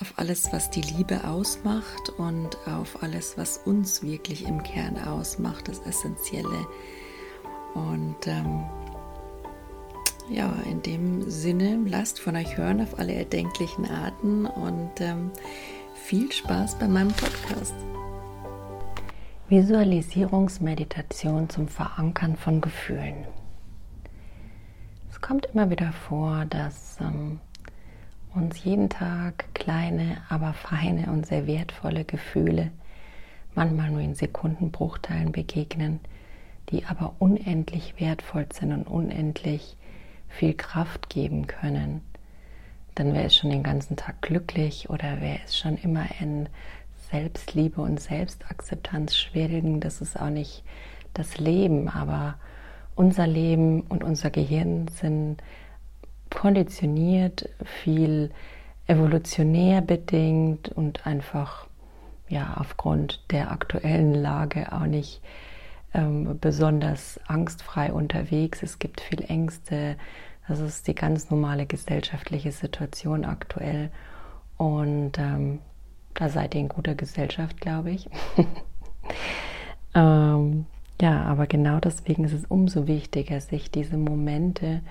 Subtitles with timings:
[0.00, 5.68] auf alles, was die Liebe ausmacht und auf alles, was uns wirklich im Kern ausmacht,
[5.68, 6.66] das Essentielle.
[7.74, 8.64] Und ähm,
[10.30, 15.30] ja, in dem Sinne, lasst von euch hören auf alle erdenklichen Arten und ähm,
[15.94, 17.74] viel Spaß bei meinem Podcast.
[19.48, 23.26] Visualisierungsmeditation zum Verankern von Gefühlen.
[25.10, 27.40] Es kommt immer wieder vor, dass ähm,
[28.34, 32.70] uns jeden Tag kleine, aber feine und sehr wertvolle Gefühle,
[33.54, 36.00] manchmal nur in Sekundenbruchteilen begegnen,
[36.70, 39.76] die aber unendlich wertvoll sind und unendlich
[40.28, 42.02] viel Kraft geben können.
[42.94, 46.48] Dann wäre es schon den ganzen Tag glücklich oder wäre es schon immer in
[47.10, 49.80] Selbstliebe und Selbstakzeptanz schwelgen.
[49.80, 50.62] Das ist auch nicht
[51.14, 52.36] das Leben, aber
[52.94, 55.42] unser Leben und unser Gehirn sind
[56.30, 57.48] konditioniert,
[57.82, 58.30] viel
[58.86, 61.66] evolutionär bedingt und einfach
[62.28, 65.20] ja aufgrund der aktuellen Lage auch nicht
[65.94, 68.62] ähm, besonders angstfrei unterwegs.
[68.62, 69.96] Es gibt viel Ängste.
[70.48, 73.90] Das ist die ganz normale gesellschaftliche Situation aktuell.
[74.56, 75.60] Und ähm,
[76.14, 78.08] da seid ihr in guter Gesellschaft, glaube ich.
[79.94, 80.66] ähm,
[81.00, 84.82] ja, aber genau deswegen ist es umso wichtiger, sich diese Momente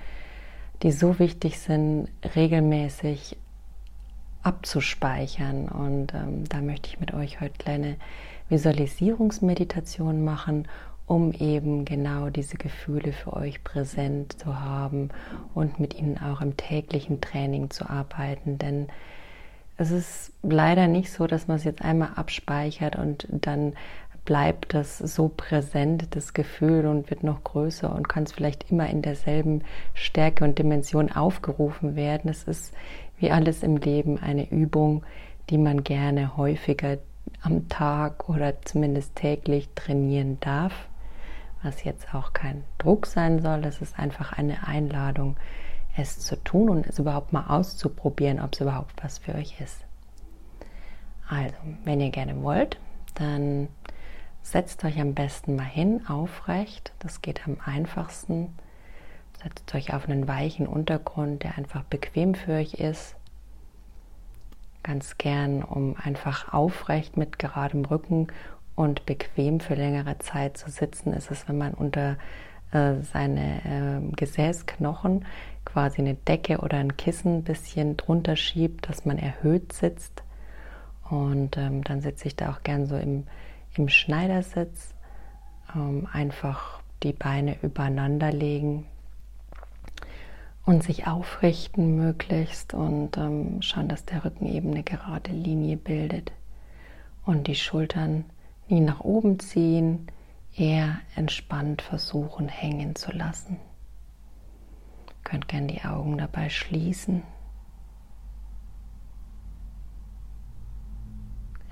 [0.84, 3.38] die so wichtig sind, regelmäßig
[4.44, 5.68] abzuspeichern.
[5.68, 7.96] Und ähm, da möchte ich mit euch heute kleine
[8.50, 10.68] Visualisierungsmeditation machen,
[11.06, 15.10] um eben genau diese Gefühle für euch präsent zu haben
[15.54, 18.58] und mit ihnen auch im täglichen Training zu arbeiten.
[18.58, 18.88] Denn
[19.78, 23.74] es ist leider nicht so, dass man es jetzt einmal abspeichert und dann
[24.30, 28.88] bleibt das so präsent, das Gefühl, und wird noch größer und kann es vielleicht immer
[28.88, 29.64] in derselben
[29.96, 32.30] Stärke und Dimension aufgerufen werden.
[32.30, 32.76] Es ist
[33.18, 35.04] wie alles im Leben eine Übung,
[35.50, 37.00] die man gerne häufiger
[37.42, 40.90] am Tag oder zumindest täglich trainieren darf,
[41.64, 43.66] was jetzt auch kein Druck sein soll.
[43.66, 45.38] Es ist einfach eine Einladung,
[45.98, 49.84] es zu tun und es überhaupt mal auszuprobieren, ob es überhaupt was für euch ist.
[51.28, 52.78] Also, wenn ihr gerne wollt,
[53.16, 53.70] dann
[54.52, 56.92] Setzt euch am besten mal hin, aufrecht.
[56.98, 58.56] Das geht am einfachsten.
[59.44, 63.16] Setzt euch auf einen weichen Untergrund, der einfach bequem für euch ist.
[64.82, 68.26] Ganz gern, um einfach aufrecht mit geradem Rücken
[68.74, 72.18] und bequem für längere Zeit zu sitzen, ist es, wenn man unter
[72.72, 75.26] äh, seine äh, Gesäßknochen
[75.64, 80.24] quasi eine Decke oder ein Kissen ein bisschen drunter schiebt, dass man erhöht sitzt.
[81.08, 83.26] Und ähm, dann sitze ich da auch gern so im
[83.76, 84.94] im Schneidersitz
[85.76, 88.86] ähm, einfach die Beine übereinander legen
[90.66, 96.32] und sich aufrichten möglichst und ähm, schauen, dass der Rücken eben eine gerade Linie bildet
[97.26, 98.26] und die Schultern
[98.68, 100.08] nie nach oben ziehen,
[100.56, 103.58] eher entspannt versuchen hängen zu lassen.
[105.08, 107.24] Ihr könnt gerne die Augen dabei schließen.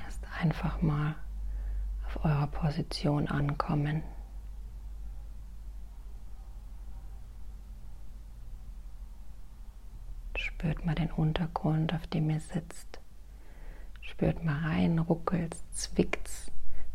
[0.03, 1.15] Erst einfach mal
[2.23, 4.03] eurer Position ankommen.
[10.35, 12.99] Spürt mal den Untergrund, auf dem ihr sitzt.
[14.01, 16.51] Spürt mal rein, ruckelt's, zwickt's,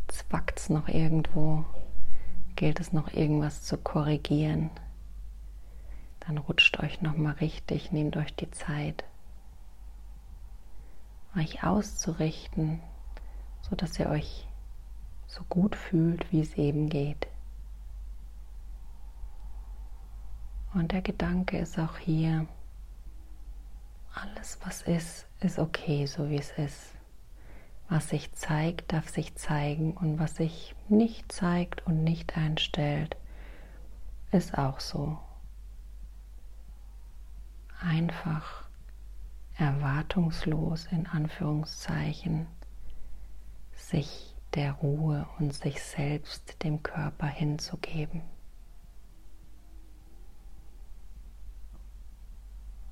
[0.08, 1.64] zwackt's noch irgendwo.
[2.56, 4.70] Gilt es noch irgendwas zu korrigieren?
[6.20, 9.04] Dann rutscht euch noch mal richtig, nehmt euch die Zeit,
[11.36, 12.80] euch auszurichten,
[13.62, 14.46] so dass ihr euch
[15.32, 17.26] so gut fühlt, wie es eben geht.
[20.74, 22.46] Und der Gedanke ist auch hier,
[24.14, 26.94] alles was ist, ist okay, so wie es ist.
[27.88, 33.16] Was sich zeigt, darf sich zeigen und was sich nicht zeigt und nicht einstellt,
[34.32, 35.18] ist auch so.
[37.80, 38.64] Einfach
[39.56, 42.46] erwartungslos in Anführungszeichen
[43.72, 48.22] sich der Ruhe und sich selbst dem Körper hinzugeben.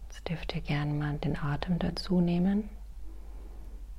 [0.09, 2.69] Jetzt dürft ihr gerne mal den Atem dazu nehmen.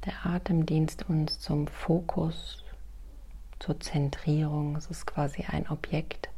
[0.06, 2.64] Der Atem dient uns zum Fokus,
[3.60, 4.76] zur Zentrierung.
[4.76, 6.30] Es ist quasi ein Objekt,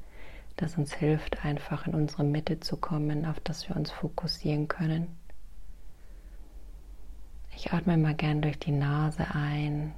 [0.58, 5.08] das uns hilft, einfach in unsere Mitte zu kommen, auf das wir uns fokussieren können.
[7.56, 9.94] Ich atme mal gern durch die Nase ein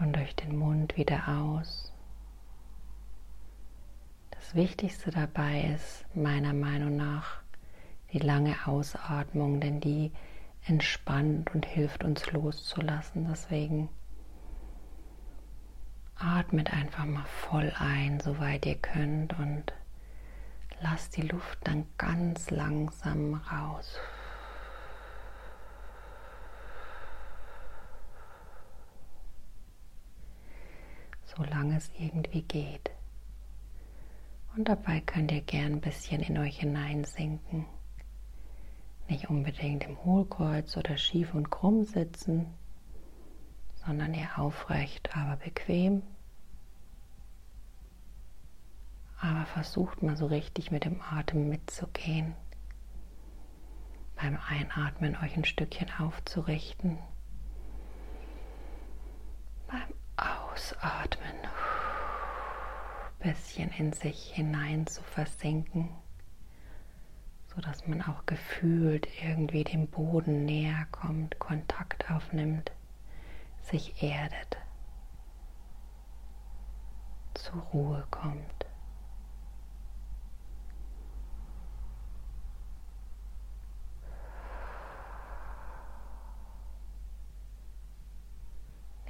[0.00, 1.92] und durch den Mund wieder aus.
[4.30, 7.42] Das Wichtigste dabei ist meiner Meinung nach
[8.12, 10.12] die lange Ausatmung, denn die
[10.66, 13.26] entspannt und hilft uns loszulassen.
[13.30, 13.88] Deswegen
[16.16, 19.72] atmet einfach mal voll ein, soweit ihr könnt und
[20.80, 23.98] lasst die Luft dann ganz langsam raus.
[31.36, 32.90] Solange es irgendwie geht.
[34.56, 37.66] Und dabei könnt ihr gern ein bisschen in euch hineinsinken.
[39.08, 42.46] Nicht unbedingt im Hohlkreuz oder schief und krumm sitzen,
[43.74, 46.02] sondern eher aufrecht, aber bequem.
[49.20, 52.34] Aber versucht mal so richtig mit dem Atem mitzugehen.
[54.16, 56.98] Beim Einatmen euch ein Stückchen aufzurichten.
[59.66, 59.94] Beim
[60.52, 61.36] Ausatmen
[63.20, 65.88] bisschen in sich hinein zu versinken
[67.54, 72.72] sodass man auch gefühlt irgendwie dem Boden näher kommt, Kontakt aufnimmt,
[73.60, 74.56] sich erdet,
[77.34, 78.61] zur Ruhe kommt.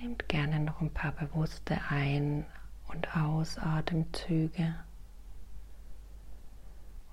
[0.03, 2.45] Nehmt gerne noch ein paar bewusste Ein-
[2.89, 4.75] und Ausatemzüge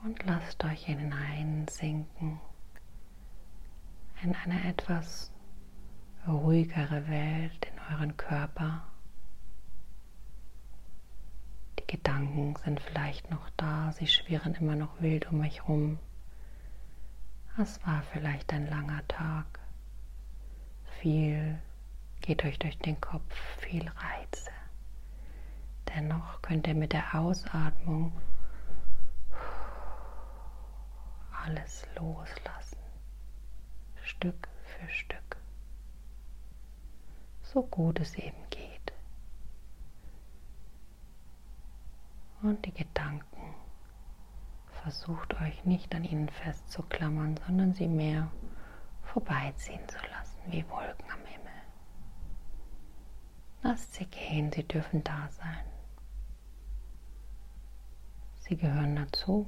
[0.03, 2.39] und lasst euch hineinsinken
[4.24, 5.31] in eine etwas
[6.27, 8.88] ruhigere Welt, in euren Körper.
[11.77, 16.00] Die Gedanken sind vielleicht noch da, sie schwirren immer noch wild um euch rum.
[17.55, 19.60] Es war vielleicht ein langer Tag.
[21.01, 21.62] Viel
[22.22, 24.52] geht euch durch den Kopf, viel Reize.
[25.96, 28.12] Dennoch könnt ihr mit der Ausatmung
[31.46, 32.78] alles loslassen,
[34.04, 35.38] Stück für Stück,
[37.42, 38.94] so gut es eben geht.
[42.42, 43.56] Und die Gedanken,
[44.84, 48.32] versucht euch nicht an ihnen festzuklammern, sondern sie mehr
[49.04, 51.09] vorbeiziehen zu lassen, wie Wolken.
[53.62, 55.66] Lasst sie gehen, sie dürfen da sein.
[58.39, 59.48] Sie gehören dazu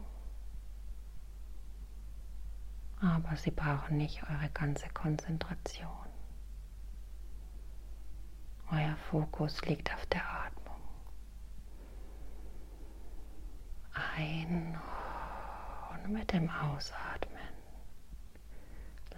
[3.01, 5.89] aber sie brauchen nicht eure ganze Konzentration.
[8.72, 10.80] Euer Fokus liegt auf der Atmung.
[14.15, 14.80] Ein
[15.94, 17.39] und mit dem Ausatmen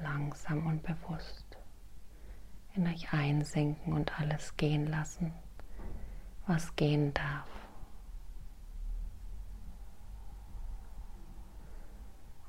[0.02, 1.53] langsam und bewusst
[2.76, 5.32] in euch einsinken und alles gehen lassen,
[6.48, 7.48] was gehen darf.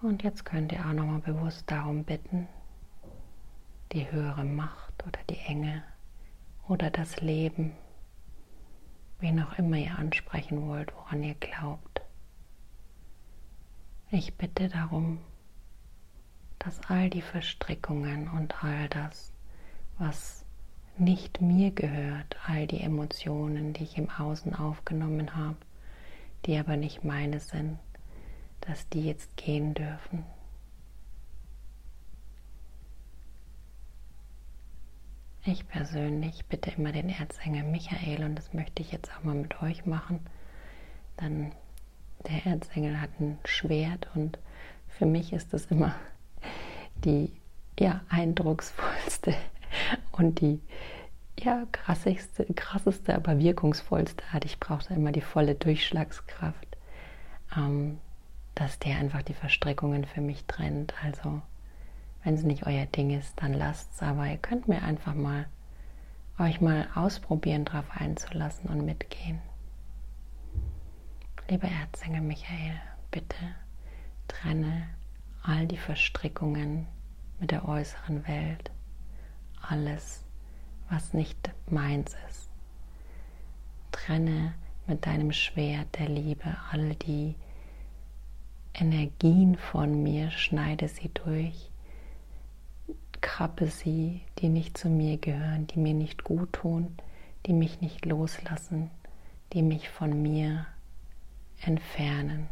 [0.01, 2.49] Und jetzt könnt ihr auch nochmal bewusst darum bitten,
[3.93, 5.83] die höhere Macht oder die Engel
[6.69, 7.73] oder das Leben,
[9.21, 12.03] wen auch immer ihr ansprechen wollt, woran ihr glaubt.
[14.11, 15.19] Ich bitte darum,
[16.59, 19.34] dass all die Verstrickungen und all das,
[19.99, 20.45] was
[20.97, 25.57] nicht mir gehört, all die Emotionen, die ich im Außen aufgenommen habe,
[26.47, 27.79] die aber nicht meine sind,
[28.61, 30.25] dass die jetzt gehen dürfen.
[35.47, 39.61] Ich persönlich bitte immer den Erzengel Michael und das möchte ich jetzt auch mal mit
[39.63, 40.21] euch machen.
[41.19, 41.53] Dann
[42.27, 44.39] der Erzengel hat ein Schwert und
[44.89, 45.95] für mich ist das immer
[47.05, 47.31] die
[47.79, 49.35] ja, eindrucksvollste
[50.19, 50.61] und die
[51.39, 54.45] ja, krasseste, krasseste, aber wirkungsvollste Art.
[54.45, 56.77] Ich brauche da immer die volle Durchschlagskraft,
[57.57, 57.99] ähm,
[58.55, 60.95] dass der einfach die Verstrickungen für mich trennt.
[61.03, 61.43] Also
[62.23, 65.47] wenn es nicht euer Ding ist, dann lasst es, aber ihr könnt mir einfach mal
[66.39, 69.41] euch mal ausprobieren, darauf einzulassen und mitgehen.
[71.49, 72.81] Lieber Erzengel Michael,
[73.11, 73.37] bitte
[74.27, 74.89] trenne
[75.43, 76.87] all die Verstrickungen
[77.39, 78.71] mit der äußeren Welt,
[79.69, 80.25] alles,
[80.91, 82.49] was nicht meins ist.
[83.93, 84.55] Trenne
[84.87, 87.35] mit deinem Schwert der Liebe all die
[88.75, 91.71] Energien von mir, schneide sie durch
[93.25, 96.95] kappe sie, die nicht zu mir gehören, die mir nicht gut tun,
[97.47, 98.91] die mich nicht loslassen,
[99.55, 100.67] die mich von mir
[101.63, 102.49] entfernen.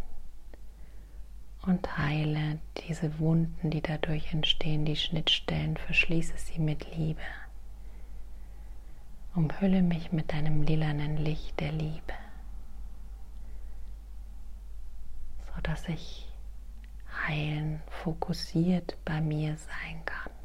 [1.65, 7.21] Und heile diese Wunden, die dadurch entstehen, die Schnittstellen, verschließe sie mit Liebe.
[9.35, 12.13] Umhülle mich mit deinem lilanen Licht der Liebe,
[15.55, 16.29] sodass ich
[17.27, 20.42] heilen, fokussiert bei mir sein kann.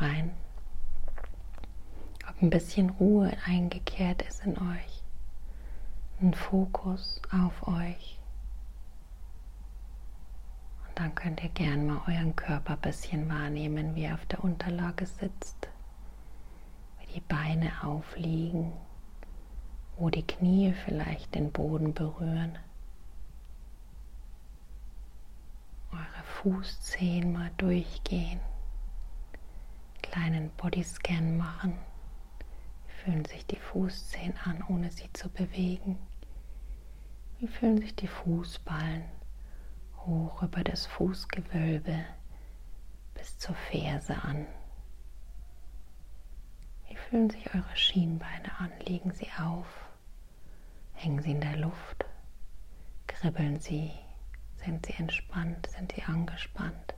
[0.00, 0.30] Rein,
[2.28, 5.02] ob ein bisschen Ruhe eingekehrt ist in euch,
[6.20, 8.18] ein Fokus auf euch.
[10.86, 14.42] Und dann könnt ihr gern mal euren Körper ein bisschen wahrnehmen, wie er auf der
[14.42, 15.68] Unterlage sitzt,
[17.00, 18.72] wie die Beine aufliegen,
[19.96, 22.58] wo die Knie vielleicht den Boden berühren.
[25.90, 28.40] Eure Fußzehen mal durchgehen
[30.18, 31.78] kleinen Bodyscan machen.
[32.86, 35.96] Wie fühlen sich die Fußzehen an, ohne sie zu bewegen?
[37.38, 39.04] Wie fühlen sich die Fußballen
[39.98, 42.04] hoch über das Fußgewölbe
[43.14, 44.46] bis zur Ferse an?
[46.88, 48.72] Wie fühlen sich eure Schienbeine an?
[48.86, 49.68] Liegen sie auf?
[50.94, 52.04] Hängen sie in der Luft?
[53.06, 53.92] Kribbeln sie?
[54.56, 55.68] Sind sie entspannt?
[55.68, 56.97] Sind sie angespannt?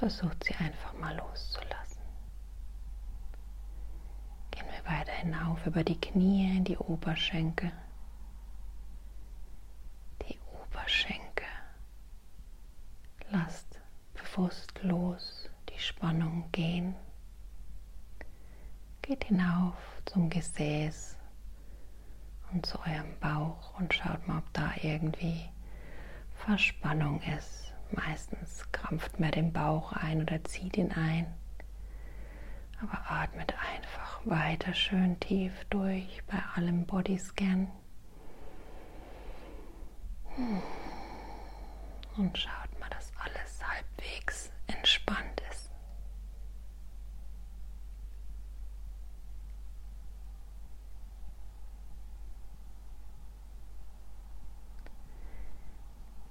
[0.00, 2.00] Versucht sie einfach mal loszulassen.
[4.50, 7.70] Gehen wir weiter hinauf über die Knie in die Oberschenkel.
[10.26, 11.46] Die Oberschenkel.
[13.30, 13.78] Lasst
[14.14, 16.96] bewusst los die Spannung gehen.
[19.02, 19.76] Geht hinauf
[20.06, 21.18] zum Gesäß
[22.52, 25.50] und zu eurem Bauch und schaut mal, ob da irgendwie
[26.36, 27.69] Verspannung ist.
[27.92, 31.26] Meistens krampft man den Bauch ein oder zieht ihn ein.
[32.82, 37.68] Aber atmet einfach weiter schön tief durch bei allem Bodyscan.
[42.16, 45.70] Und schaut mal, dass alles halbwegs entspannt ist.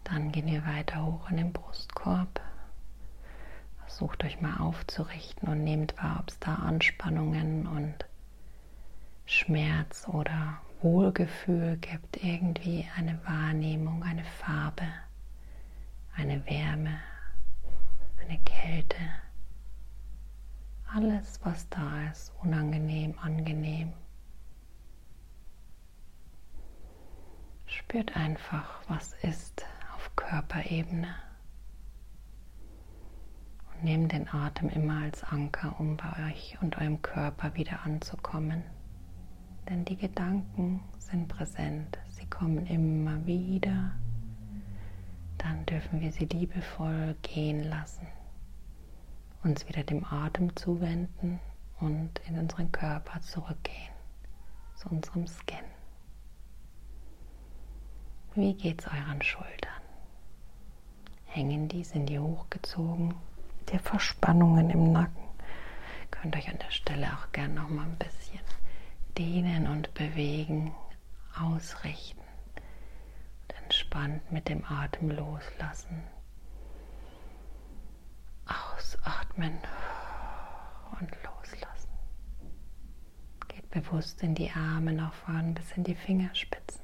[0.06, 2.40] Dann gehen wir weiter hoch in den Brustkorb.
[3.82, 8.06] Versucht euch mal aufzurichten und nehmt wahr, ob es da Anspannungen und
[9.26, 14.86] Schmerz oder Wohlgefühl gibt, irgendwie eine Wahrnehmung, eine Farbe,
[16.16, 17.00] eine Wärme,
[18.22, 18.96] eine Kälte.
[20.94, 23.92] Alles, was da ist, unangenehm, angenehm.
[27.66, 29.66] Spürt einfach, was ist
[30.20, 31.16] Körperebene.
[33.72, 38.64] Und nehmt den Atem immer als Anker, um bei euch und eurem Körper wieder anzukommen.
[39.70, 43.92] Denn die Gedanken sind präsent, sie kommen immer wieder.
[45.38, 48.06] Dann dürfen wir sie liebevoll gehen lassen,
[49.44, 51.40] uns wieder dem Atem zuwenden
[51.80, 53.94] und in unseren Körper zurückgehen,
[54.76, 55.64] zu unserem Scan.
[58.36, 59.79] Wie geht es euren Schultern?
[61.40, 63.16] Hängen die, sind die hochgezogen?
[63.72, 65.24] Der Verspannungen im Nacken.
[66.12, 68.42] Könnt euch an der Stelle auch gerne noch mal ein bisschen
[69.18, 70.76] dehnen und bewegen,
[71.40, 76.04] ausrichten und entspannt mit dem Atem loslassen.
[78.46, 79.58] Ausatmen
[81.00, 81.92] und loslassen.
[83.48, 86.82] Geht bewusst in die Arme nach vorn bis in die Fingerspitzen.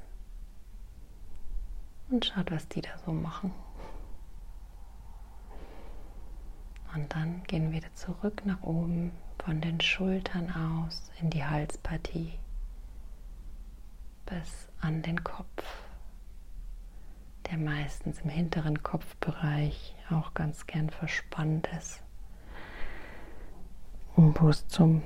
[2.10, 3.52] Und schaut, was die da so machen.
[6.96, 9.12] Und dann gehen wir wieder zurück nach oben
[9.44, 12.40] von den Schultern aus in die Halspartie
[14.26, 15.64] bis an den Kopf,
[17.50, 22.02] der meistens im hinteren Kopfbereich auch ganz gern verspannt ist,
[24.16, 25.04] und wo es zum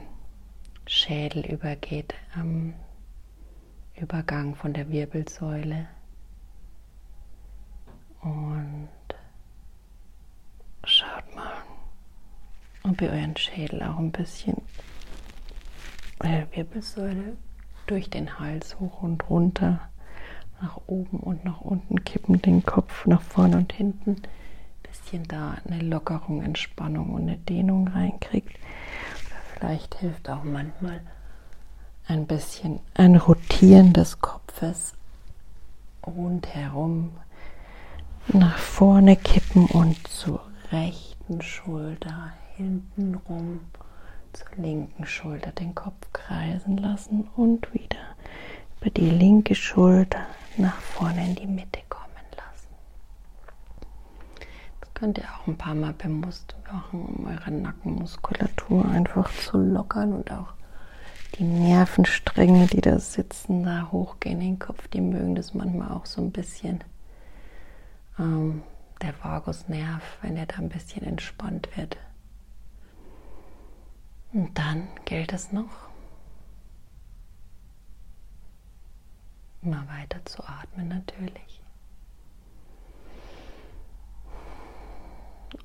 [0.85, 2.75] Schädel übergeht, am
[3.95, 5.87] Übergang von der Wirbelsäule.
[8.21, 8.89] Und
[10.83, 11.53] schaut mal,
[12.89, 14.57] ob ihr euren Schädel auch ein bisschen.
[16.19, 17.37] Eure Wirbelsäule
[17.87, 19.79] durch den Hals hoch und runter,
[20.61, 24.21] nach oben und nach unten kippen, den Kopf nach vorne und hinten,
[24.83, 28.55] bisschen da eine Lockerung, Entspannung und eine Dehnung reinkriegt.
[28.55, 31.01] Oder vielleicht hilft auch manchmal
[32.07, 34.93] ein bisschen ein Rotieren des Kopfes
[36.05, 37.11] rundherum.
[38.27, 40.41] Nach vorne kippen und zur
[40.71, 43.61] rechten Schulter hinten rum
[44.33, 47.97] zur linken Schulter den Kopf kreisen lassen und wieder
[48.81, 50.25] über die linke Schulter
[50.57, 52.67] nach vorne in die Mitte kommen lassen.
[54.81, 60.11] Das könnt ihr auch ein paar Mal bewusst machen, um eure Nackenmuskulatur einfach zu lockern
[60.11, 60.53] und auch
[61.35, 66.05] die Nervenstränge, die da sitzen, da hochgehen in den Kopf, die mögen das manchmal auch
[66.05, 66.83] so ein bisschen.
[68.19, 68.63] Ähm,
[69.01, 71.95] der Vagusnerv, wenn er da ein bisschen entspannt wird,
[74.31, 75.89] und dann gilt es noch,
[79.61, 81.61] immer weiter zu atmen natürlich.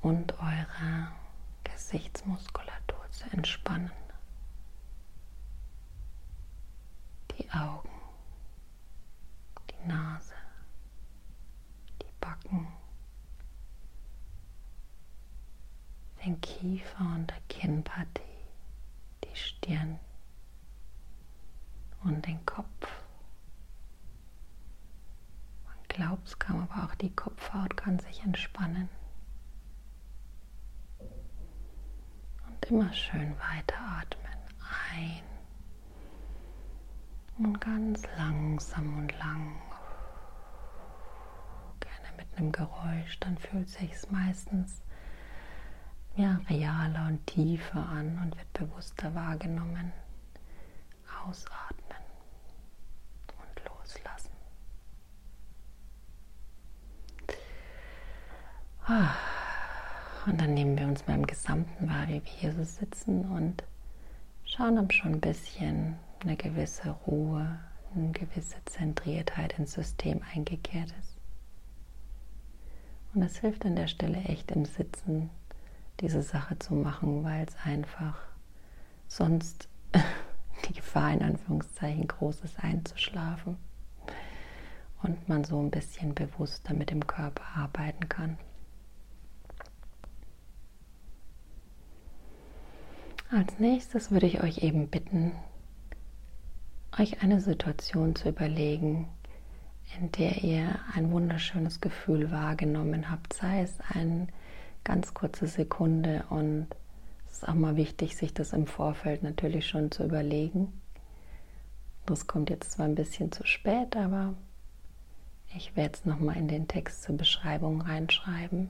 [0.00, 1.08] Und eure
[1.64, 3.90] Gesichtsmuskulatur zu entspannen.
[7.38, 7.88] Die Augen,
[9.70, 10.34] die Nase,
[12.00, 12.68] die Backen,
[16.24, 18.23] den Kiefer und der Kinnpartie
[19.34, 19.98] die Stirn
[22.04, 23.02] und den Kopf.
[25.64, 28.88] Man glaubt es kaum, aber auch die Kopfhaut kann sich entspannen.
[32.46, 34.38] Und immer schön weiteratmen.
[34.92, 35.22] Ein
[37.38, 39.60] und ganz langsam und lang.
[41.80, 44.82] Gerne mit einem Geräusch, dann fühlt sich es meistens
[46.16, 49.92] ja, realer und tiefer an und wird bewusster wahrgenommen.
[51.26, 51.98] Ausatmen
[53.28, 54.30] und loslassen.
[58.86, 59.14] Ah,
[60.26, 63.64] und dann nehmen wir uns mal im Gesamten wahr, wie wir hier so sitzen und
[64.44, 67.58] schauen, ob schon ein bisschen eine gewisse Ruhe,
[67.94, 71.16] eine gewisse Zentriertheit ins System eingekehrt ist.
[73.14, 75.30] Und das hilft an der Stelle echt im Sitzen
[76.00, 78.18] diese Sache zu machen, weil es einfach
[79.08, 79.68] sonst
[80.68, 83.56] die Gefahr in Anführungszeichen groß ist, einzuschlafen
[85.02, 88.38] und man so ein bisschen bewusster mit dem Körper arbeiten kann.
[93.30, 95.32] Als nächstes würde ich euch eben bitten,
[96.98, 99.08] euch eine Situation zu überlegen,
[99.98, 104.28] in der ihr ein wunderschönes Gefühl wahrgenommen habt, sei es ein
[104.84, 106.68] ganz kurze Sekunde und
[107.26, 110.72] es ist auch mal wichtig, sich das im Vorfeld natürlich schon zu überlegen.
[112.06, 114.34] Das kommt jetzt zwar ein bisschen zu spät, aber
[115.56, 118.68] ich werde es nochmal in den Text zur Beschreibung reinschreiben.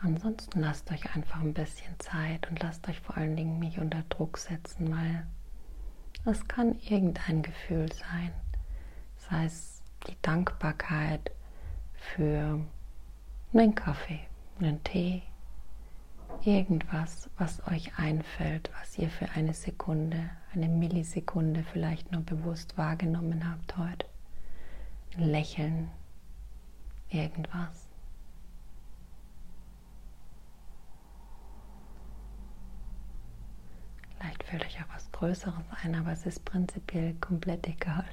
[0.00, 4.04] Ansonsten lasst euch einfach ein bisschen Zeit und lasst euch vor allen Dingen nicht unter
[4.08, 5.26] Druck setzen, weil
[6.24, 8.32] es kann irgendein Gefühl sein.
[9.16, 11.32] Sei es die Dankbarkeit
[11.94, 12.60] für
[13.52, 14.20] einen Kaffee,
[14.60, 15.22] einen Tee,
[16.44, 23.48] irgendwas, was euch einfällt, was ihr für eine Sekunde, eine Millisekunde vielleicht nur bewusst wahrgenommen
[23.50, 24.06] habt heute.
[25.16, 25.90] Ein Lächeln,
[27.10, 27.88] irgendwas.
[34.18, 38.04] Vielleicht fällt euch auch was Größeres ein, aber es ist prinzipiell komplett egal.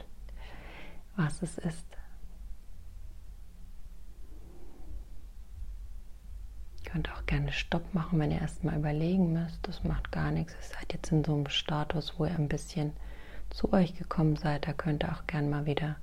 [1.16, 1.86] was es ist.
[6.96, 9.60] Könnt auch gerne Stopp machen, wenn ihr erstmal überlegen müsst.
[9.68, 10.54] Das macht gar nichts.
[10.54, 12.94] Ihr seid jetzt in so einem Status, wo ihr ein bisschen
[13.50, 14.66] zu euch gekommen seid.
[14.66, 15.98] Da könnt ihr auch gerne mal wieder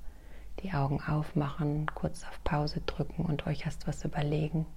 [0.59, 4.67] die Augen aufmachen, kurz auf Pause drücken und euch erst was überlegen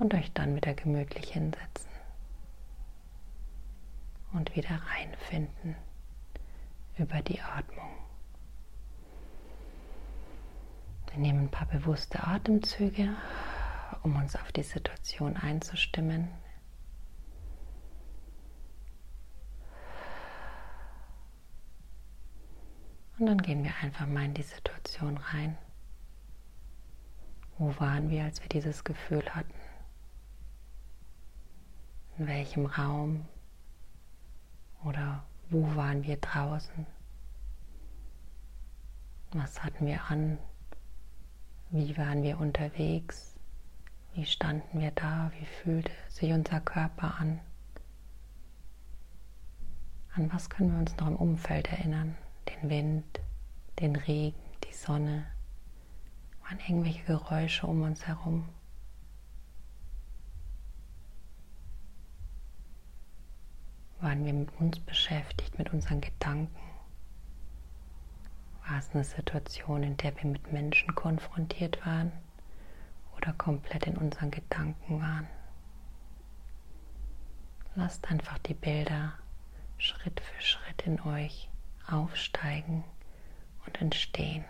[0.00, 1.92] und euch dann wieder gemütlich hinsetzen
[4.32, 5.76] und wieder reinfinden
[6.98, 7.92] über die Atmung.
[11.12, 13.10] Wir nehmen ein paar bewusste Atemzüge,
[14.02, 16.28] um uns auf die Situation einzustimmen.
[23.18, 25.58] Und dann gehen wir einfach mal in die Situation rein.
[27.58, 29.54] Wo waren wir, als wir dieses Gefühl hatten?
[32.16, 33.26] In welchem Raum?
[34.84, 36.86] Oder wo waren wir draußen?
[39.32, 40.38] Was hatten wir an?
[41.70, 43.27] Wie waren wir unterwegs?
[44.14, 45.30] Wie standen wir da?
[45.38, 47.40] Wie fühlte sich unser Körper an?
[50.14, 52.16] An was können wir uns noch im Umfeld erinnern?
[52.48, 53.20] Den Wind,
[53.78, 55.26] den Regen, die Sonne?
[56.42, 58.48] Waren irgendwelche Geräusche um uns herum?
[64.00, 66.56] Waren wir mit uns beschäftigt, mit unseren Gedanken?
[68.66, 72.12] War es eine Situation, in der wir mit Menschen konfrontiert waren
[73.18, 75.26] oder komplett in unseren Gedanken waren?
[77.74, 79.12] Lasst einfach die Bilder
[79.76, 81.48] Schritt für Schritt in euch
[81.86, 82.84] aufsteigen
[83.66, 84.44] und entstehen.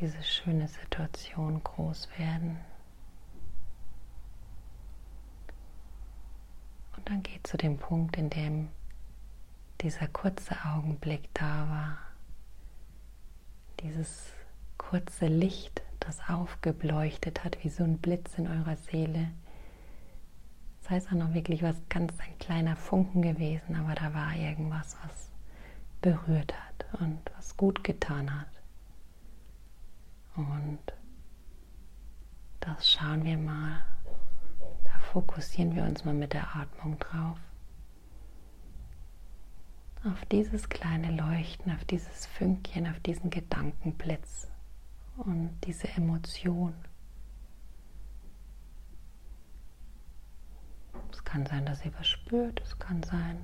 [0.00, 2.58] Diese schöne Situation groß werden.
[6.96, 8.68] Und dann geht zu dem Punkt, in dem
[9.80, 12.07] dieser kurze Augenblick da war.
[13.80, 14.32] Dieses
[14.76, 19.30] kurze Licht, das aufgebleuchtet hat wie so ein Blitz in eurer Seele.
[20.80, 24.96] Sei es auch noch wirklich was ganz ein kleiner Funken gewesen, aber da war irgendwas,
[25.02, 25.30] was
[26.00, 28.48] berührt hat und was gut getan hat.
[30.36, 30.78] Und
[32.60, 33.82] das schauen wir mal
[35.12, 37.38] fokussieren wir uns mal mit der Atmung drauf.
[40.12, 44.48] Auf dieses kleine Leuchten, auf dieses Fünkchen, auf diesen Gedankenblitz
[45.18, 46.72] und diese Emotion.
[51.12, 53.38] Es kann sein, dass ihr was spürt, es kann sein,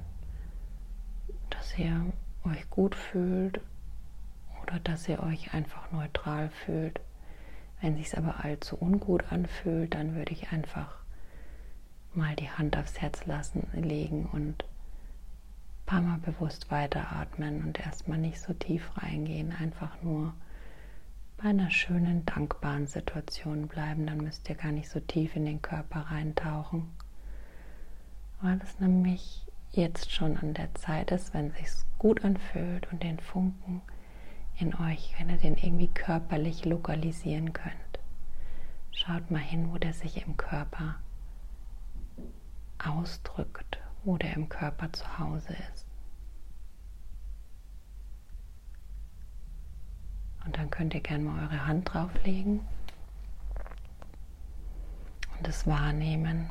[1.50, 2.12] dass ihr
[2.44, 3.60] euch gut fühlt
[4.62, 7.00] oder dass ihr euch einfach neutral fühlt.
[7.80, 10.96] Wenn sich es aber allzu ungut anfühlt, dann würde ich einfach
[12.14, 14.64] mal die Hand aufs Herz lassen, legen und
[15.84, 20.32] ein paar Mal bewusst weiteratmen und erstmal nicht so tief reingehen, einfach nur
[21.36, 24.06] bei einer schönen, dankbaren Situation bleiben.
[24.06, 26.90] Dann müsst ihr gar nicht so tief in den Körper reintauchen,
[28.40, 31.68] weil es nämlich jetzt schon an der Zeit ist, wenn es sich
[31.98, 33.82] gut anfühlt und den Funken
[34.58, 37.74] in euch, wenn ihr den irgendwie körperlich lokalisieren könnt.
[38.90, 40.96] Schaut mal hin, wo der sich im Körper
[42.78, 45.86] ausdrückt, wo der im Körper zu Hause ist.
[50.44, 52.60] Und dann könnt ihr gerne mal eure Hand drauflegen
[55.38, 56.50] und es wahrnehmen,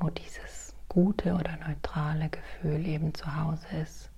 [0.00, 4.10] wo dieses gute oder neutrale Gefühl eben zu Hause ist.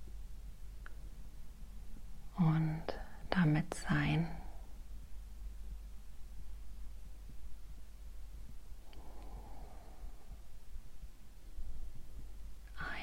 [2.37, 2.83] Und
[3.29, 4.27] damit sein.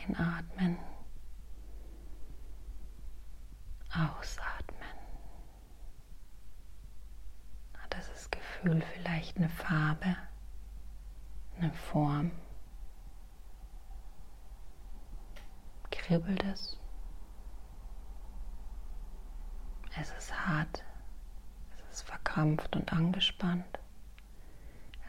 [0.06, 0.76] Einatmen.
[3.90, 4.76] Ausatmen.
[7.78, 8.30] Hat dieses
[8.62, 10.16] Gefühl vielleicht eine Farbe,
[11.58, 12.30] eine Form?
[15.90, 16.78] Kribbelt es?
[20.00, 20.84] Es ist hart,
[21.76, 23.80] es ist verkrampft und angespannt,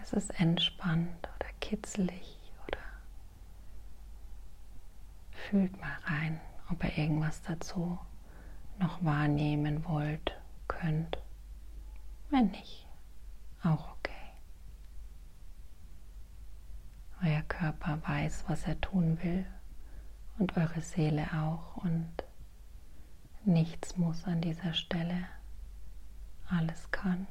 [0.02, 2.40] es ist entspannt oder kitzelig.
[5.50, 6.40] Fühlt mal rein,
[6.72, 8.00] ob ihr irgendwas dazu
[8.80, 11.18] noch wahrnehmen wollt, könnt.
[12.30, 12.88] Wenn nicht,
[13.64, 14.12] auch okay.
[17.24, 19.46] Euer Körper weiß, was er tun will
[20.38, 22.12] und eure Seele auch und
[23.46, 25.26] nichts muss an dieser Stelle.
[26.50, 27.28] Alles kann.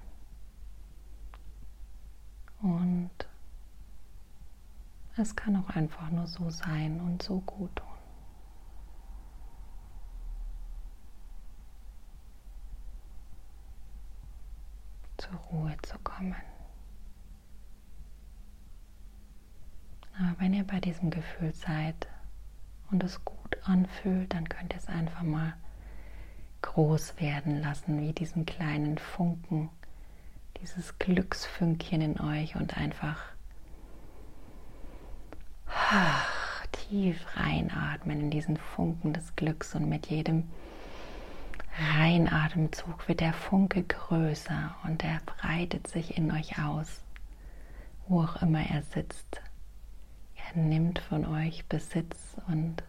[2.60, 3.10] Und
[5.16, 7.91] es kann auch einfach nur so sein und so gut tun.
[15.32, 16.36] Zur Ruhe zu kommen.
[20.18, 22.06] Aber wenn ihr bei diesem Gefühl seid
[22.90, 25.54] und es gut anfühlt, dann könnt ihr es einfach mal
[26.60, 29.70] groß werden lassen, wie diesen kleinen Funken,
[30.60, 33.18] dieses Glücksfünkchen in euch und einfach
[36.72, 40.50] tief reinatmen in diesen Funken des Glücks und mit jedem
[41.78, 47.02] Reinatemzug wird der Funke größer und er breitet sich in euch aus,
[48.06, 49.40] wo auch immer er sitzt.
[50.36, 52.82] Er nimmt von euch Besitz und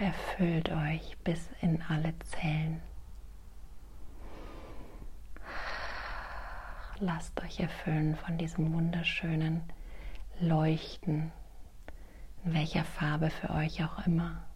[0.00, 2.80] erfüllt euch bis in alle Zellen.
[6.98, 9.62] Lasst euch erfüllen von diesem wunderschönen
[10.40, 11.30] Leuchten,
[12.44, 14.47] in welcher Farbe für euch auch immer.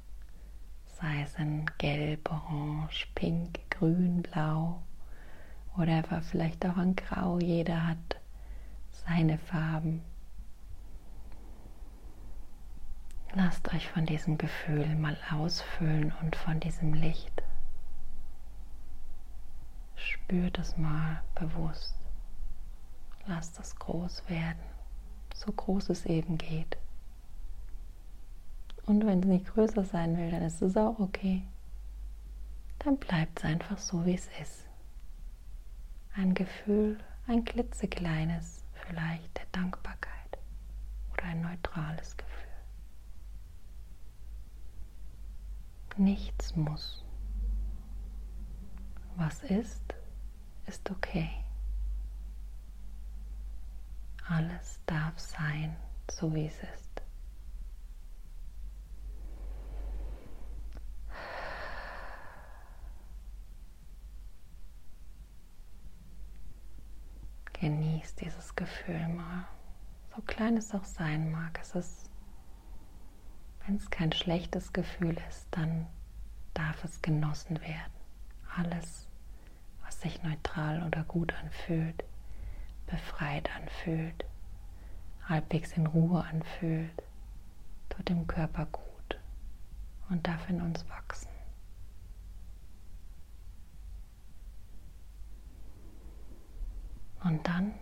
[1.05, 4.83] Es in Gelb, Orange, Pink, Grün, Blau
[5.77, 7.41] oder vielleicht auch ein Grau.
[7.41, 8.21] Jeder hat
[8.91, 10.03] seine Farben.
[13.35, 17.43] Lasst euch von diesem Gefühl mal ausfüllen und von diesem Licht.
[19.97, 21.97] Spürt es mal bewusst.
[23.27, 24.63] Lasst es groß werden,
[25.35, 26.77] so groß es eben geht.
[28.87, 31.43] Und wenn es nicht größer sein will, dann ist es auch okay.
[32.81, 34.67] Dann bleibt es einfach so, wie es ist.
[36.15, 40.39] Ein Gefühl, ein klitzekleines, vielleicht der Dankbarkeit
[41.13, 42.33] oder ein neutrales Gefühl.
[45.97, 47.05] Nichts muss.
[49.17, 49.95] Was ist,
[50.67, 51.31] ist okay.
[54.27, 55.77] Alles darf sein,
[56.11, 56.92] so wie es ist.
[67.63, 69.47] Genieß dieses Gefühl mal,
[70.15, 71.59] so klein es auch sein mag.
[71.63, 72.11] Es ist
[73.65, 75.87] wenn es kein schlechtes Gefühl ist, dann
[76.55, 77.93] darf es genossen werden.
[78.57, 79.07] Alles,
[79.85, 82.03] was sich neutral oder gut anfühlt,
[82.87, 84.25] befreit anfühlt,
[85.29, 87.03] halbwegs in Ruhe anfühlt,
[87.89, 89.21] tut dem Körper gut
[90.11, 91.32] und darf in uns wachsen.
[97.33, 97.73] Und dann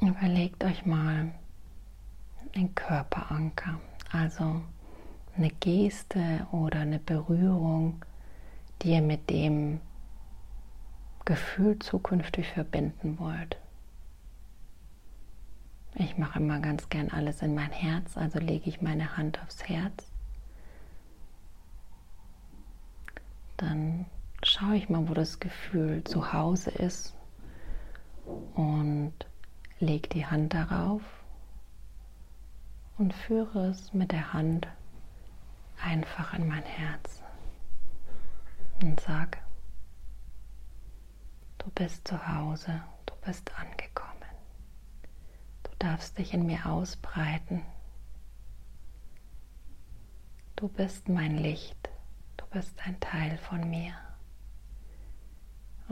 [0.00, 1.32] Überlegt euch mal
[2.54, 3.80] einen Körperanker,
[4.12, 4.62] also
[5.36, 8.04] eine Geste oder eine Berührung,
[8.82, 9.80] die ihr mit dem
[11.24, 13.58] Gefühl zukünftig verbinden wollt.
[15.94, 19.68] Ich mache immer ganz gern alles in mein Herz, also lege ich meine Hand aufs
[19.68, 20.12] Herz.
[23.56, 24.06] Dann
[24.44, 27.14] schaue ich mal, wo das Gefühl zu Hause ist
[28.54, 29.14] und
[29.78, 31.02] Leg die Hand darauf
[32.98, 34.68] und führe es mit der Hand
[35.82, 37.22] einfach in mein Herz
[38.80, 39.38] und sag,
[41.58, 44.30] du bist zu Hause, du bist angekommen,
[45.64, 47.62] du darfst dich in mir ausbreiten,
[50.56, 51.90] du bist mein Licht,
[52.36, 53.94] du bist ein Teil von mir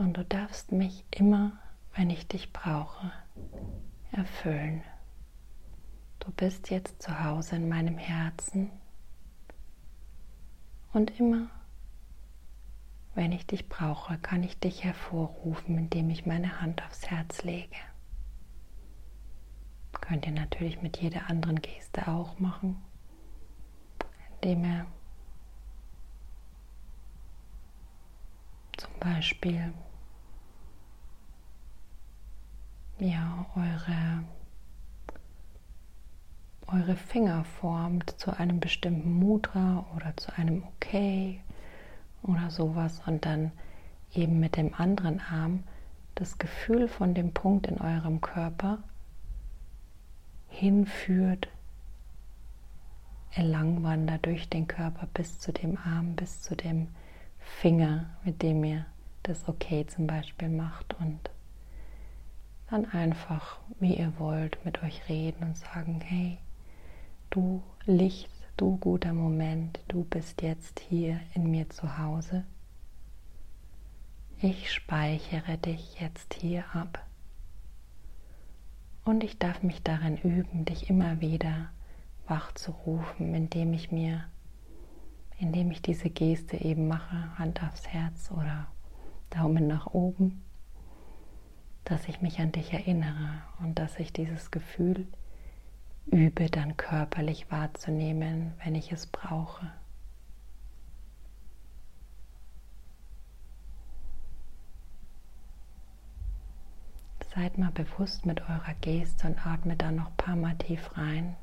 [0.01, 1.51] und du darfst mich immer,
[1.95, 3.11] wenn ich dich brauche,
[4.11, 4.81] erfüllen.
[6.19, 8.71] Du bist jetzt zu Hause in meinem Herzen
[10.91, 11.49] und immer,
[13.13, 17.75] wenn ich dich brauche, kann ich dich hervorrufen, indem ich meine Hand aufs Herz lege.
[19.91, 22.81] Könnt ihr natürlich mit jeder anderen Geste auch machen,
[24.41, 24.85] indem ihr
[28.77, 29.73] zum Beispiel
[33.01, 34.23] ja, eure,
[36.67, 41.41] eure Finger formt zu einem bestimmten Mudra oder zu einem Okay
[42.21, 43.51] oder sowas und dann
[44.13, 45.63] eben mit dem anderen Arm
[46.13, 48.83] das Gefühl von dem Punkt in eurem Körper
[50.49, 51.47] hinführt,
[53.31, 56.89] erlangwandert durch den Körper bis zu dem Arm, bis zu dem
[57.39, 58.85] Finger, mit dem ihr
[59.23, 61.31] das Okay zum Beispiel macht und
[62.71, 66.37] dann einfach, wie ihr wollt, mit euch reden und sagen, hey,
[67.29, 72.45] du Licht, du guter Moment, du bist jetzt hier in mir zu Hause.
[74.39, 77.05] Ich speichere dich jetzt hier ab.
[79.03, 81.69] Und ich darf mich darin üben, dich immer wieder
[82.27, 84.23] wach zu rufen, indem ich mir,
[85.39, 88.67] indem ich diese Geste eben mache, Hand aufs Herz oder
[89.29, 90.41] Daumen nach oben,
[91.91, 95.07] dass ich mich an dich erinnere und dass ich dieses Gefühl
[96.05, 99.69] übe, dann körperlich wahrzunehmen, wenn ich es brauche.
[107.35, 111.35] Seid mal bewusst mit eurer Geste und atmet dann noch ein paar Mal tief rein.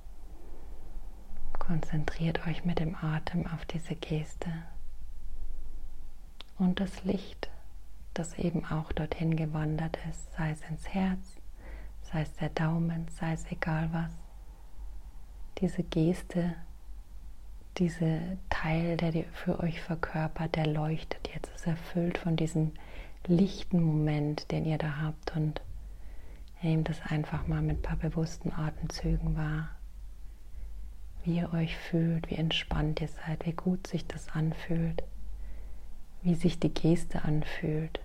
[1.58, 4.50] Konzentriert euch mit dem Atem auf diese Geste
[6.56, 7.50] und das Licht,
[8.18, 11.36] das eben auch dorthin gewandert ist, sei es ins Herz,
[12.02, 14.12] sei es der Daumen, sei es egal was.
[15.58, 16.54] Diese Geste,
[17.78, 22.72] dieser Teil, der für euch verkörpert, der leuchtet jetzt, ist erfüllt von diesem
[23.26, 25.60] lichten Moment, den ihr da habt und
[26.60, 29.68] Nehmt es einfach mal mit ein paar bewussten Atemzügen wahr,
[31.22, 35.04] wie ihr euch fühlt, wie entspannt ihr seid, wie gut sich das anfühlt,
[36.22, 38.00] wie sich die Geste anfühlt,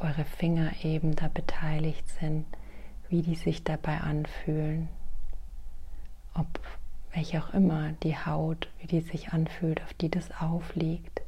[0.00, 2.46] eure Finger eben da beteiligt sind,
[3.08, 4.88] wie die sich dabei anfühlen,
[6.34, 6.60] ob
[7.12, 11.22] welche auch immer die Haut, wie die sich anfühlt, auf die das aufliegt.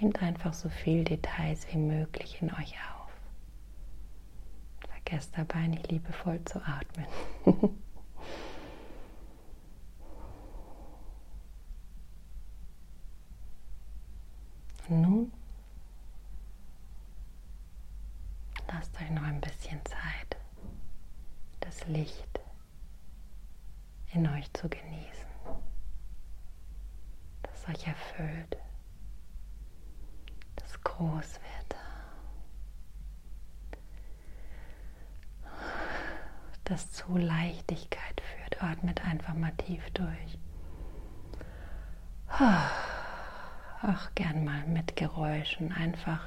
[0.00, 3.02] Nehmt einfach so viel Details wie möglich in euch auf
[5.12, 7.06] vergesst dabei nicht liebevoll zu atmen.
[14.88, 15.32] nun
[18.82, 20.36] lasst euch noch ein bisschen Zeit,
[21.60, 22.40] das Licht
[24.12, 25.28] in euch zu genießen,
[27.42, 28.56] das euch erfüllt,
[30.56, 31.76] das groß wird.
[36.64, 38.62] das zu Leichtigkeit führt.
[38.62, 40.38] Atmet einfach mal tief durch.
[42.28, 45.70] Ach, gern mal mit Geräuschen.
[45.72, 46.22] Einfach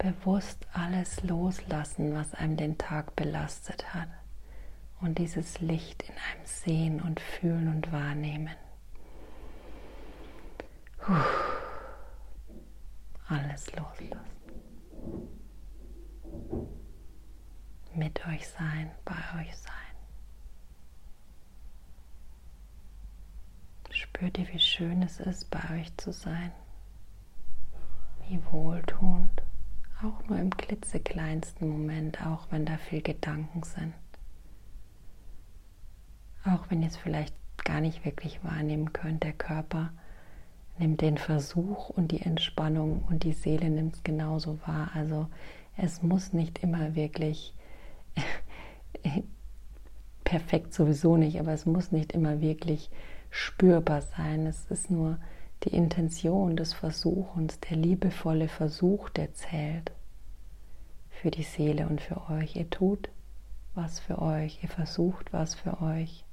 [0.00, 4.08] bewusst alles loslassen, was einem den Tag belastet hat.
[5.00, 8.54] Und dieses Licht in einem sehen und fühlen und wahrnehmen.
[13.28, 14.30] Alles loslassen
[17.94, 19.74] mit euch sein, bei euch sein.
[23.90, 26.52] Spürt ihr, wie schön es ist, bei euch zu sein?
[28.28, 29.42] Wie wohltuend,
[30.02, 33.94] auch nur im klitzekleinsten Moment, auch wenn da viel Gedanken sind.
[36.44, 37.34] Auch wenn ihr es vielleicht
[37.64, 39.92] gar nicht wirklich wahrnehmen könnt, der Körper
[40.78, 44.90] nimmt den Versuch und die Entspannung und die Seele nimmt es genauso wahr.
[44.94, 45.28] Also
[45.76, 47.54] es muss nicht immer wirklich
[50.24, 52.90] perfekt sowieso nicht, aber es muss nicht immer wirklich
[53.28, 54.46] spürbar sein.
[54.46, 55.18] Es ist nur
[55.64, 59.92] die Intention des Versuchens, der liebevolle Versuch, der zählt
[61.10, 62.56] für die Seele und für euch.
[62.56, 63.10] Ihr tut
[63.74, 66.24] was für euch, ihr versucht was für euch,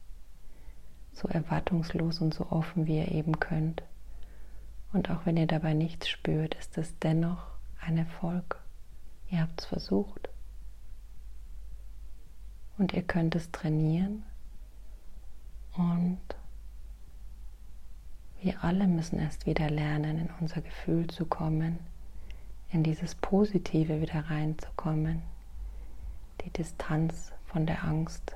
[1.14, 3.84] so erwartungslos und so offen, wie ihr eben könnt.
[4.94, 7.46] Und auch wenn ihr dabei nichts spürt, ist es dennoch
[7.82, 8.62] ein Erfolg.
[9.30, 10.30] Ihr habt es versucht.
[12.78, 14.24] Und ihr könnt es trainieren.
[15.76, 16.20] Und
[18.42, 21.80] wir alle müssen erst wieder lernen, in unser Gefühl zu kommen,
[22.72, 25.22] in dieses Positive wieder reinzukommen,
[26.42, 28.36] die Distanz von der Angst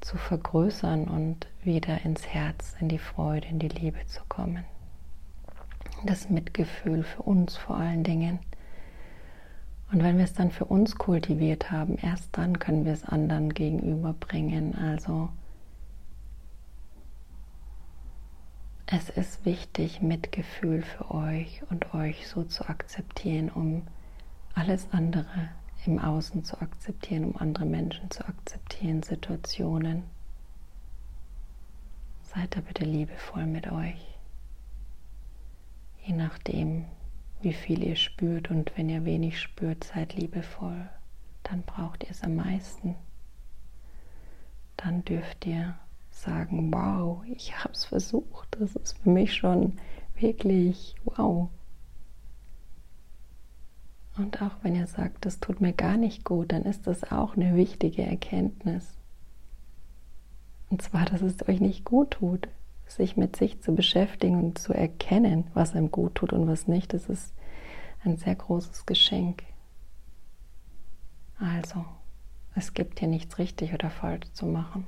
[0.00, 4.64] zu vergrößern und wieder ins Herz, in die Freude, in die Liebe zu kommen.
[6.04, 8.38] Das Mitgefühl für uns vor allen Dingen
[9.92, 13.54] und wenn wir es dann für uns kultiviert haben, erst dann können wir es anderen
[13.54, 14.74] gegenüberbringen.
[14.74, 15.28] Also
[18.86, 23.86] es ist wichtig, Mitgefühl für euch und euch so zu akzeptieren, um
[24.54, 25.48] alles andere
[25.86, 30.04] im Außen zu akzeptieren, um andere Menschen zu akzeptieren, Situationen.
[32.22, 34.18] Seid da bitte liebevoll mit euch.
[36.04, 36.84] Je nachdem,
[37.40, 40.88] wie viel ihr spürt und wenn ihr wenig spürt, seid liebevoll,
[41.42, 42.94] dann braucht ihr es am meisten.
[44.76, 45.76] Dann dürft ihr
[46.16, 49.78] sagen, wow, ich habe es versucht, das ist für mich schon
[50.18, 51.48] wirklich wow.
[54.16, 57.36] Und auch wenn ihr sagt, das tut mir gar nicht gut, dann ist das auch
[57.36, 58.96] eine wichtige Erkenntnis.
[60.70, 62.48] Und zwar, dass es euch nicht gut tut
[62.86, 66.94] sich mit sich zu beschäftigen und zu erkennen, was einem gut tut und was nicht,
[66.94, 67.32] das ist
[68.04, 69.42] Ein sehr großes Geschenk.
[71.40, 71.84] Also,
[72.54, 74.86] es gibt hier nichts richtig oder falsch zu machen.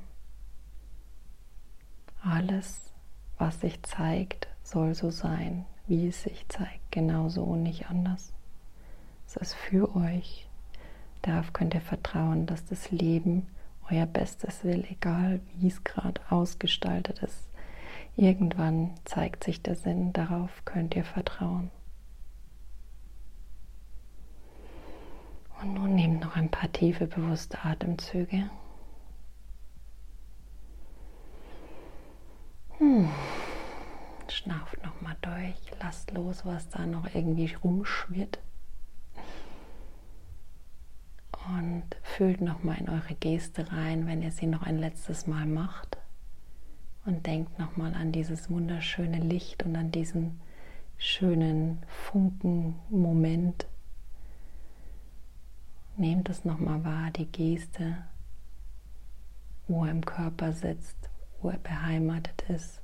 [2.22, 2.92] Alles,
[3.38, 8.32] was sich zeigt, soll so sein, wie es sich zeigt, genauso und nicht anders.
[9.26, 10.48] Es ist für euch.
[11.22, 13.46] Darauf könnt ihr vertrauen, dass das Leben
[13.90, 17.48] euer Bestes will, egal wie es gerade ausgestaltet ist.
[18.16, 21.70] Irgendwann zeigt sich der Sinn, darauf könnt ihr vertrauen.
[25.60, 28.50] Und nun nehmt noch ein paar tiefe, bewusste Atemzüge.
[32.78, 33.08] Hm.
[34.28, 38.38] Schnauft nochmal durch, lasst los, was da noch irgendwie rumschwirrt.
[41.48, 45.96] Und fühlt nochmal in eure Geste rein, wenn ihr sie noch ein letztes Mal macht.
[47.04, 50.40] Und denkt nochmal an dieses wunderschöne Licht und an diesen
[50.98, 53.66] schönen Funken-Moment.
[55.96, 57.96] Nehmt es nochmal wahr, die Geste,
[59.66, 61.08] wo er im Körper sitzt,
[61.40, 62.80] wo er beheimatet ist,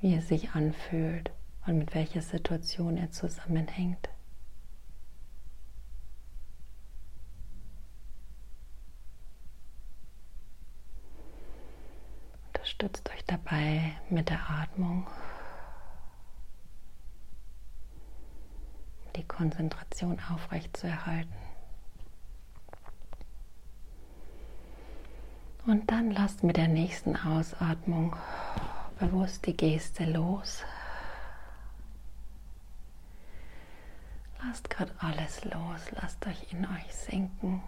[0.00, 1.30] wie er sich anfühlt
[1.66, 4.08] und mit welcher Situation er zusammenhängt.
[12.46, 15.06] Unterstützt euch dabei mit der Atmung,
[19.16, 21.34] die Konzentration aufrecht zu erhalten.
[25.70, 28.16] Und dann lasst mit der nächsten Ausatmung
[28.98, 30.64] bewusst die Geste los.
[34.44, 37.62] Lasst gerade alles los, lasst euch in euch sinken.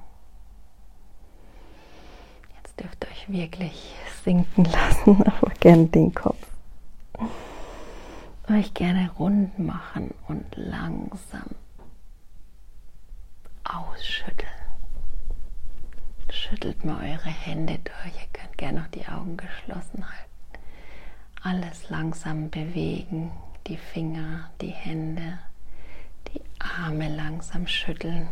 [2.57, 3.95] Jetzt dürft ihr euch wirklich
[4.25, 6.45] sinken lassen, aber gern den Kopf.
[8.51, 11.47] Euch gerne rund machen und langsam
[13.63, 14.52] ausschütteln.
[16.53, 18.15] Schüttelt mal eure Hände durch.
[18.15, 20.61] Ihr könnt gerne noch die Augen geschlossen halten.
[21.43, 23.33] Alles langsam bewegen.
[23.69, 25.39] Die Finger, die Hände,
[26.29, 28.29] die Arme langsam schütteln.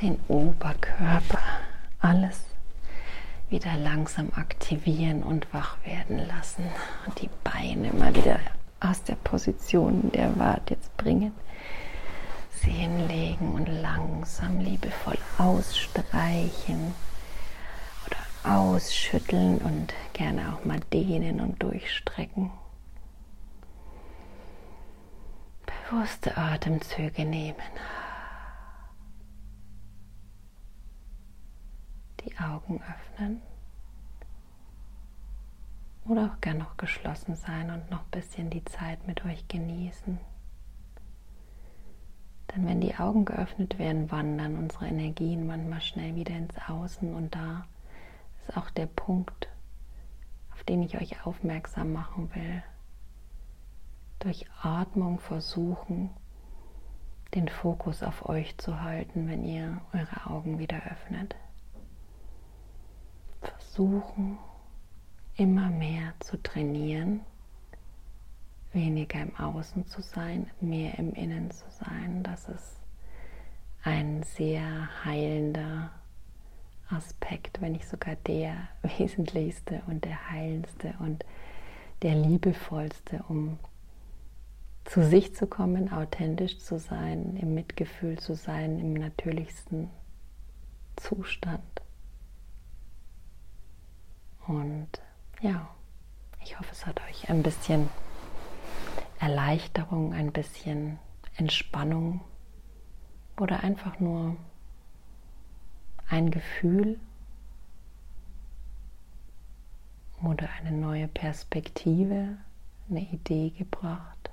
[0.00, 1.42] Den Oberkörper.
[1.98, 2.44] Alles
[3.50, 6.66] wieder langsam aktivieren und wach werden lassen.
[7.04, 8.38] Und die Beine mal wieder
[8.78, 11.32] aus der Position der Wart jetzt bringen
[12.62, 16.94] sie hinlegen und langsam liebevoll ausstreichen
[18.06, 22.50] oder ausschütteln und gerne auch mal dehnen und durchstrecken.
[25.66, 27.56] Bewusste Atemzüge nehmen.
[32.20, 33.42] Die Augen öffnen
[36.04, 40.18] oder auch gern noch geschlossen sein und noch ein bisschen die Zeit mit euch genießen.
[42.54, 47.34] Denn wenn die Augen geöffnet werden, wandern unsere Energien manchmal schnell wieder ins Außen und
[47.34, 47.66] da
[48.40, 49.48] ist auch der Punkt,
[50.52, 52.62] auf den ich euch aufmerksam machen will.
[54.18, 56.10] Durch Atmung versuchen,
[57.34, 61.34] den Fokus auf euch zu halten, wenn ihr eure Augen wieder öffnet.
[63.40, 64.38] Versuchen
[65.36, 67.22] immer mehr zu trainieren,
[68.72, 72.22] weniger im Außen zu sein, mehr im Innen zu sein.
[72.22, 72.80] Das ist
[73.82, 75.90] ein sehr heilender
[76.88, 78.68] Aspekt, wenn nicht sogar der
[78.98, 81.24] wesentlichste und der heilendste und
[82.02, 83.58] der liebevollste, um
[84.84, 89.88] zu sich zu kommen, authentisch zu sein, im Mitgefühl zu sein, im natürlichsten
[90.96, 91.62] Zustand.
[94.46, 94.88] Und
[95.40, 95.68] ja,
[96.42, 97.88] ich hoffe, es hat euch ein bisschen
[99.22, 100.98] Erleichterung, ein bisschen
[101.36, 102.22] Entspannung
[103.40, 104.36] oder einfach nur
[106.08, 106.98] ein Gefühl
[110.24, 112.36] oder eine neue Perspektive,
[112.90, 114.32] eine Idee gebracht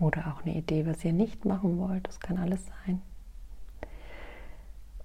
[0.00, 2.08] oder auch eine Idee, was ihr nicht machen wollt.
[2.08, 3.02] Das kann alles sein.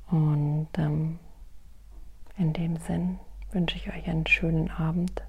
[0.10, 1.20] Und ähm,
[2.38, 3.20] in dem Sinn
[3.52, 5.22] wünsche ich euch einen schönen Abend.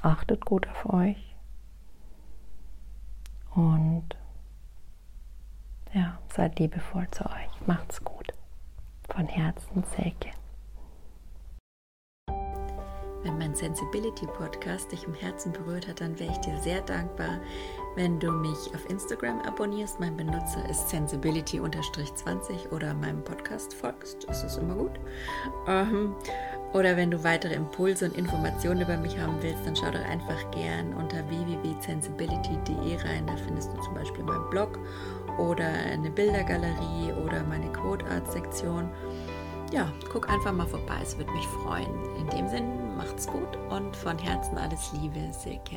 [0.00, 1.33] Achtet gut auf euch.
[3.54, 4.08] Und
[5.92, 7.66] ja, seid liebevoll zu euch.
[7.66, 8.32] Macht's gut.
[9.08, 10.30] Von Herzen, Selke.
[13.22, 17.40] Wenn mein Sensibility Podcast dich im Herzen berührt hat, dann wäre ich dir sehr dankbar,
[17.96, 19.98] wenn du mich auf Instagram abonnierst.
[19.98, 24.28] Mein Benutzer ist sensibility-20 oder meinem Podcast folgst.
[24.28, 25.00] Das ist immer gut.
[26.74, 30.50] Oder wenn du weitere Impulse und Informationen über mich haben willst, dann schau doch einfach
[30.50, 33.26] gern unter www.sensibility.de rein.
[33.28, 34.80] Da findest du zum Beispiel meinen Blog
[35.38, 38.90] oder eine Bildergalerie oder meine Code Art Sektion.
[39.72, 42.16] Ja, guck einfach mal vorbei, es würde mich freuen.
[42.16, 45.76] In dem Sinn, macht's gut und von Herzen alles Liebe, Silke.